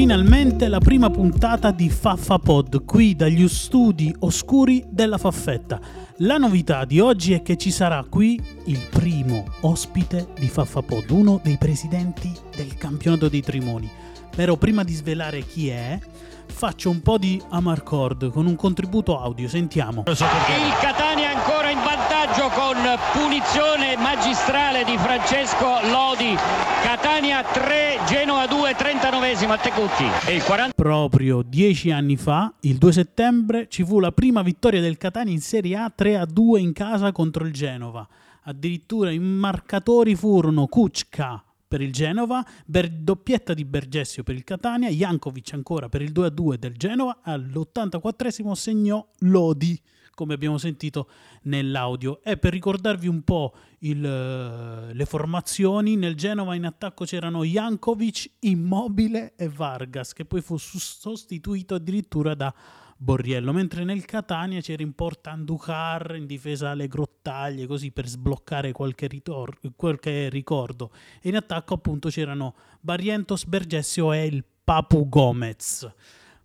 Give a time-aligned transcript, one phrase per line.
[0.00, 5.80] Finalmente la prima puntata di Faffa Pod qui dagli studi oscuri della Faffetta.
[6.18, 11.10] La novità di oggi è che ci sarà qui il primo ospite di Faffa Pod,
[11.10, 13.88] uno dei presidenti del campionato dei Trimoni.
[14.34, 15.98] Però prima di svelare chi è,
[16.46, 20.02] faccio un po' di Amarcord con un contributo audio, sentiamo.
[20.06, 20.16] Il
[20.80, 22.76] Catania ancora in vantaggio con
[23.12, 26.34] punizione magistrale di Francesco Lodi.
[26.82, 30.04] Catania 3, Genoa 2, 39esimo a Tecutti.
[30.26, 30.74] E il 40...
[30.74, 35.40] Proprio dieci anni fa, il 2 settembre, ci fu la prima vittoria del Catania in
[35.40, 38.06] Serie A 3-2 in casa contro il Genova.
[38.44, 44.88] Addirittura i marcatori furono Kuczka, per il Genova, Ber- doppietta di Bergessio per il Catania,
[44.88, 49.80] Jankovic ancora per il 2-2 del Genova, all'84esimo segnò Lodi,
[50.12, 51.08] come abbiamo sentito
[51.42, 52.22] nell'audio.
[52.24, 58.30] E per ricordarvi un po' il, eh, le formazioni, nel Genova in attacco c'erano Jankovic,
[58.40, 62.52] Immobile e Vargas, che poi fu sostituito addirittura da
[63.02, 68.72] Borriello, mentre nel Catania c'era in porta Anducar in difesa alle grottaglie, così per sbloccare
[68.72, 70.90] qualche, ritor- qualche ricordo.
[71.22, 75.90] E in attacco appunto c'erano Barrientos, Bergessio e il Papu Gomez.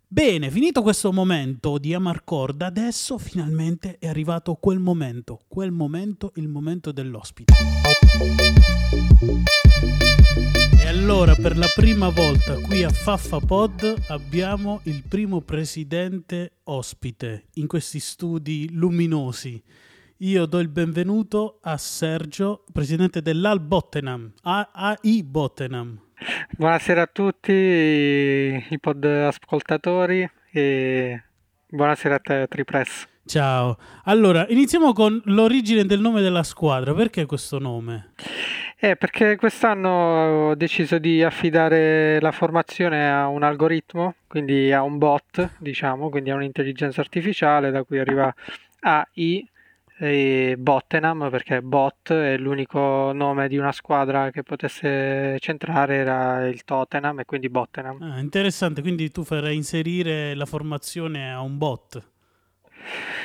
[0.08, 6.48] Bene, finito questo momento di Amarcord, adesso finalmente è arrivato quel momento, quel momento, il
[6.48, 7.52] momento dell'ospite.
[10.98, 17.66] Allora per la prima volta qui a Faffa Pod abbiamo il primo presidente ospite in
[17.66, 19.62] questi studi luminosi.
[20.18, 26.00] Io do il benvenuto a Sergio, presidente dell'Al Bottenham, AI Bottenham.
[26.56, 31.22] Buonasera a tutti i pod ascoltatori e
[31.68, 33.06] buonasera a te Tripress.
[33.26, 33.76] Ciao.
[34.04, 36.94] Allora, iniziamo con l'origine del nome della squadra.
[36.94, 38.12] Perché questo nome?
[38.78, 44.98] Eh, perché quest'anno ho deciso di affidare la formazione a un algoritmo, quindi a un
[44.98, 48.32] bot, diciamo, quindi a un'intelligenza artificiale da cui arriva
[48.80, 49.48] AI
[49.98, 56.62] e Bottenham perché Bot è l'unico nome di una squadra che potesse centrare era il
[56.64, 58.02] Tottenham e quindi Bottenham.
[58.02, 62.15] Ah, interessante, quindi tu farai inserire la formazione a un bot.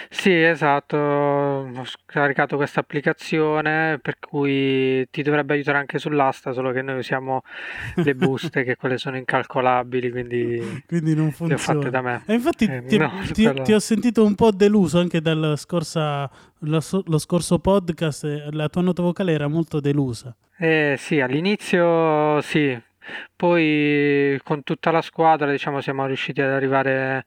[0.10, 6.82] Sì, esatto, ho scaricato questa applicazione per cui ti dovrebbe aiutare anche sull'asta, solo che
[6.82, 7.42] noi usiamo
[7.96, 11.48] le buste che quelle sono incalcolabili, quindi, quindi non funziona.
[11.48, 12.24] le ho fatte da me.
[12.26, 15.54] E infatti Eh, ti, no, ti- quello- ti ho sentito un po' deluso anche dal
[15.58, 16.30] scorsa,
[16.60, 20.36] lo, lo scorso podcast, la tua nota vocale era molto delusa.
[20.58, 22.78] Eh, sì, all'inizio sì,
[23.36, 27.26] poi con tutta la squadra diciamo siamo riusciti ad arrivare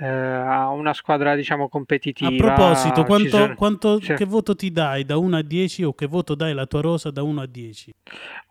[0.00, 2.30] eh, a una squadra diciamo A competitiva.
[2.54, 4.14] proposito, Ci quanto, sono- quanto- sì.
[4.14, 7.10] che voto ti dai da 1 a 10 o che voto dai alla tua rosa
[7.10, 7.92] da 1 a 10?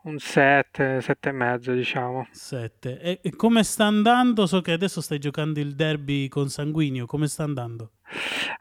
[0.03, 2.27] Un 7, 7 e mezzo diciamo.
[2.31, 2.99] 7.
[2.99, 4.45] E, e come sta andando?
[4.45, 7.91] So che adesso stai giocando il derby con Sanguigno, come sta andando?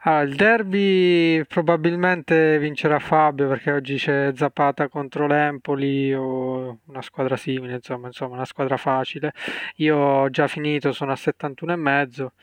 [0.01, 7.35] Ah, il derby probabilmente vincerà Fabio perché oggi c'è Zapata contro l'Empoli o una squadra
[7.37, 9.33] simile, insomma, insomma, una squadra facile.
[9.77, 12.33] Io ho già finito, sono a 71 e mezzo,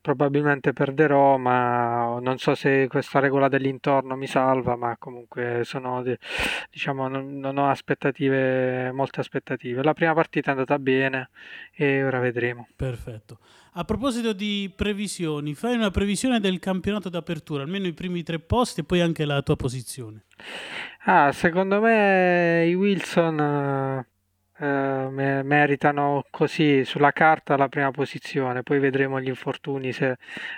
[0.00, 6.02] probabilmente perderò, ma non so se questa regola dell'intorno mi salva, ma comunque sono,
[6.70, 9.82] diciamo, non ho aspettative, molte aspettative.
[9.82, 11.30] La prima partita è andata bene
[11.74, 12.66] e ora vedremo.
[12.76, 13.38] Perfetto.
[13.74, 18.80] A proposito di previsioni, fai una previsione del campionato d'apertura, almeno i primi tre posti
[18.80, 20.24] e poi anche la tua posizione.
[21.06, 24.06] Ah, secondo me i Wilson eh,
[24.62, 30.16] eh, me- meritano così sulla carta la prima posizione, poi vedremo gli infortuni se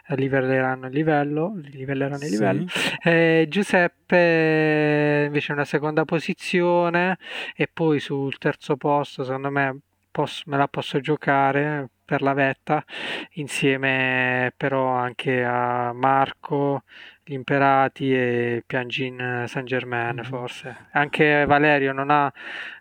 [0.08, 2.31] livelleranno il livello, livelleranno il Sì.
[2.31, 2.66] livello.
[3.00, 7.16] Eh, Giuseppe invece una seconda posizione
[7.54, 9.78] e poi sul terzo posto, secondo me
[10.46, 12.85] me la posso giocare per la vetta
[13.33, 16.83] insieme però anche a Marco
[17.25, 20.23] gli Imperati e Piangin Saint Germain Mhm.
[20.25, 20.77] forse.
[20.93, 22.27] Anche Valerio non ha,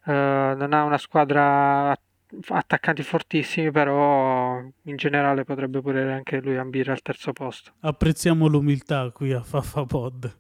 [0.06, 0.12] eh,
[0.56, 2.02] non ha una squadra att-
[2.50, 7.72] attaccanti fortissimi, però in generale potrebbe pure anche lui ambire al terzo posto.
[7.82, 10.36] Apprezziamo l'umiltà qui a Faffa Pod.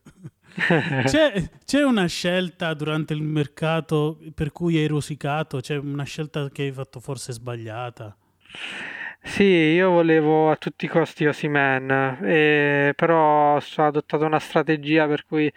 [1.06, 5.60] C'è, c'è una scelta durante il mercato per cui hai rosicato?
[5.60, 8.16] C'è una scelta che hai fatto forse sbagliata?
[9.26, 11.90] Sì, io volevo a tutti i costi Osimhen,
[12.24, 15.52] eh, però ho adottato una strategia per cui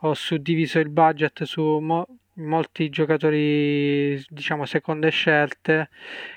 [0.00, 5.88] ho suddiviso il budget su mo- molti giocatori, diciamo, seconde scelte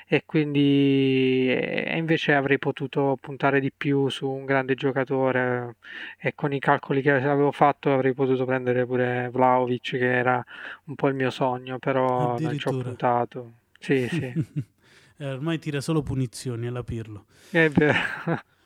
[0.07, 5.75] e quindi e invece avrei potuto puntare di più su un grande giocatore
[6.18, 10.44] e con i calcoli che avevo fatto avrei potuto prendere pure Vlaovic che era
[10.86, 13.51] un po' il mio sogno, però non ci ho puntato.
[13.77, 14.33] Sì, sì.
[15.21, 17.25] eh, ormai tira solo punizioni alla Pirlo.
[17.51, 18.00] È vero.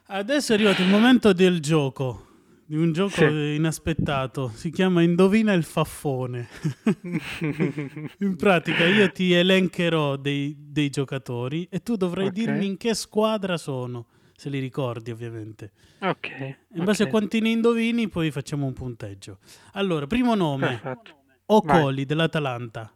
[0.08, 2.28] Adesso è arrivato il momento del gioco
[2.68, 3.56] di un gioco sì.
[3.56, 4.52] inaspettato.
[4.56, 6.48] Si chiama Indovina il faffone.
[8.20, 12.44] in pratica io ti elencherò dei, dei giocatori e tu dovrai okay.
[12.44, 15.74] dirmi in che squadra sono, se li ricordi ovviamente.
[16.00, 16.30] Ok.
[16.76, 17.08] In base okay.
[17.08, 19.40] a quanti ne indovini poi facciamo un punteggio.
[19.74, 20.80] Allora, primo nome.
[20.82, 21.24] Perfetto.
[21.48, 22.06] Ocoli Vai.
[22.06, 22.92] dell'Atalanta.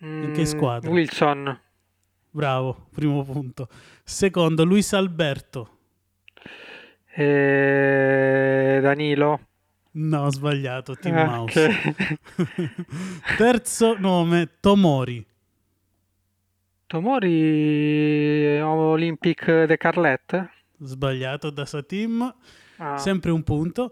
[0.00, 0.90] in che mm, squadra?
[0.90, 1.60] Wilson.
[2.38, 3.68] Bravo, primo punto.
[4.04, 5.78] Secondo, Luis Alberto.
[7.12, 8.78] E...
[8.80, 9.40] Danilo?
[9.94, 11.26] No, ho sbagliato, Team okay.
[11.26, 11.70] Mouse.
[13.36, 15.26] Terzo nome, Tomori.
[16.86, 20.48] Tomori Olympic de Carlet?
[20.78, 22.32] Sbagliato da Satim.
[22.76, 22.98] Ah.
[22.98, 23.90] Sempre un punto.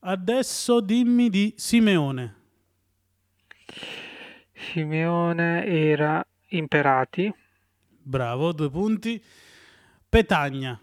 [0.00, 2.34] Adesso dimmi di Simeone.
[4.52, 7.39] Simeone era Imperati.
[8.10, 9.22] Bravo, due punti.
[10.08, 10.76] Petagna.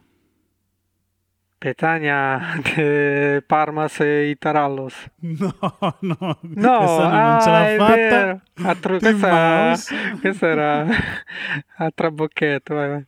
[1.57, 4.94] Petania de Parmas e Itarallos.
[5.19, 5.53] No,
[6.00, 8.44] no, no ah, non ce l'ha fatta.
[8.69, 9.75] Altro, questa,
[10.21, 10.88] questa, era
[11.75, 12.74] a trabocchetto.
[12.74, 13.06] Vai, vai.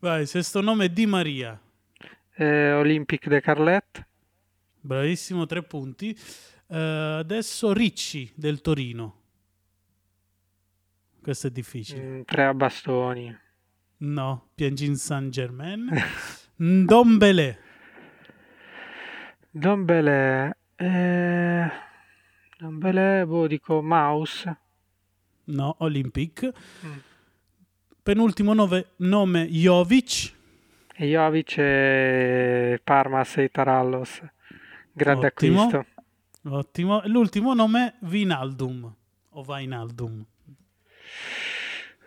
[0.00, 1.58] vai, sesto nome Di Maria.
[2.34, 4.06] Eh, Olympic de Carlet.
[4.82, 6.14] Bravissimo, tre punti.
[6.66, 9.19] Uh, adesso Ricci del Torino.
[11.22, 12.02] Questo è difficile.
[12.02, 13.38] Mm, tre a bastoni.
[13.98, 15.90] No, Piangin Saint Germain.
[16.56, 17.58] Ndombele.
[19.50, 20.56] Ndombele.
[20.76, 21.70] Eh...
[22.58, 24.56] Ndombele, boh, dico Mouse.
[25.44, 26.52] No, Olympic.
[26.84, 26.98] Mm.
[28.02, 30.32] Penultimo nove, nome Jovic.
[30.96, 34.22] Jovic e Parmas e Tarallos.
[34.92, 35.62] Grande Ottimo.
[35.62, 35.86] acquisto.
[36.44, 37.02] Ottimo.
[37.06, 38.94] L'ultimo nome Vinaldum.
[39.30, 40.24] O Vainaldum.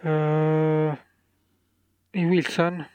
[0.02, 0.98] Uh,
[2.12, 2.88] Wilson.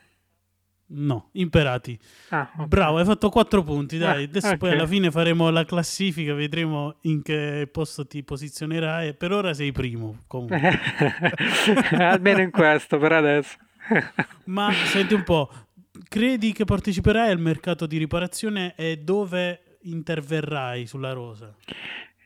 [0.90, 1.98] No, imperati.
[2.30, 2.66] Ah, okay.
[2.66, 4.22] Bravo, hai fatto 4 punti, dai.
[4.22, 4.58] Ah, Adesso okay.
[4.58, 9.14] poi alla fine faremo la classifica, vedremo in che posto ti posizionerai.
[9.14, 10.80] Per ora sei primo, comunque.
[11.92, 13.56] Almeno in questo, per adesso.
[14.44, 15.50] Ma senti un po',
[16.08, 21.54] credi che parteciperai al mercato di riparazione e dove interverrai sulla rosa?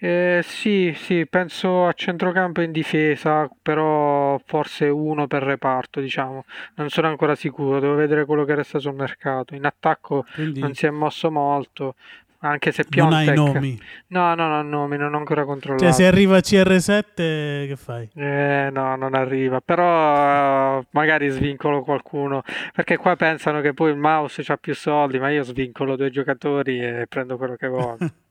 [0.04, 6.44] Eh, sì, sì, penso a centrocampo in difesa, però forse uno per reparto, diciamo.
[6.74, 9.54] Non sono ancora sicuro, devo vedere quello che resta sul mercato.
[9.54, 11.94] In attacco Quindi non si è mosso molto,
[12.40, 13.54] anche se non hai Piontek...
[13.54, 13.80] nomi.
[14.08, 15.84] No, no, no, nomi, non ho ancora controllato.
[15.84, 18.10] Cioè, se arriva CR7, che fai?
[18.16, 22.42] Eh, no, non arriva, però eh, magari svincolo qualcuno,
[22.74, 26.80] perché qua pensano che poi il mouse ha più soldi, ma io svincolo due giocatori
[26.80, 27.98] e prendo quello che voglio.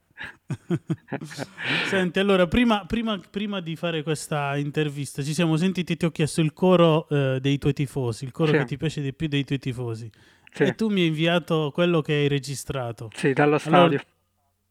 [1.88, 6.12] Senti, allora, prima, prima, prima, di fare questa intervista, ci siamo sentiti e ti ho
[6.12, 8.58] chiesto il coro eh, dei tuoi tifosi, il coro Sì.
[8.58, 10.10] che ti piace di più dei tuoi tifosi.
[10.54, 10.64] Sì.
[10.64, 14.02] E tu mi hai inviato quello che hai registrato Sì, dallo Allora- stadio.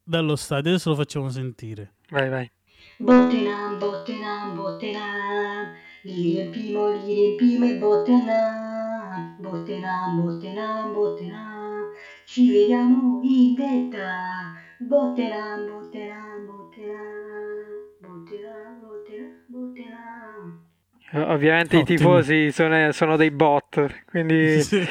[0.02, 1.94] dallo stadio, adesso lo facciamo sentire.
[2.10, 2.50] Vai, vai.
[2.98, 5.72] Bottenham, Bottenham, Bottenham,
[6.02, 11.92] li riempimo, li riempimo e Bottenham, Bottenham, Bottenham, Bottenham,
[12.26, 17.66] ci vediamo in vetta, Bottenham, Bottenham, Bottenham,
[18.00, 20.64] Bottenham, Bottenham, Bottenham.
[21.12, 21.98] Eh, Ovviamente i Ottimo.
[21.98, 24.82] tifosi sono, sono dei bot, quindi Sì.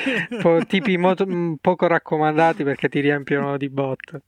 [0.41, 1.25] po- tipi molto-
[1.59, 4.19] poco raccomandati perché ti riempiono di bot.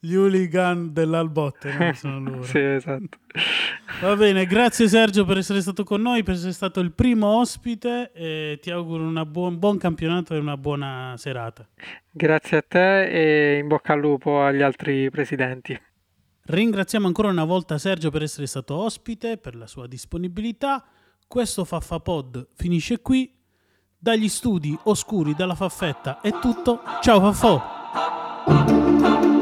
[0.00, 1.92] Gli hooligan dell'Albotte, no?
[1.94, 2.42] sono loro.
[2.42, 3.18] Sì, esatto.
[4.00, 8.10] Va bene, grazie Sergio per essere stato con noi, per essere stato il primo ospite
[8.12, 11.66] e ti auguro un buon, buon campionato e una buona serata.
[12.10, 15.78] Grazie a te e in bocca al lupo agli altri presidenti.
[16.46, 20.84] Ringraziamo ancora una volta Sergio per essere stato ospite, per la sua disponibilità.
[21.26, 23.32] Questo Faffapod finisce qui.
[23.98, 26.82] Dagli studi oscuri dalla Faffetta è tutto.
[27.00, 29.32] Ciao Faffò!